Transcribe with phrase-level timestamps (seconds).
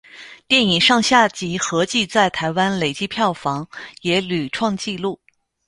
[0.47, 3.67] 电影上下集合计在台湾累积票房
[4.01, 5.19] 也屡创纪录。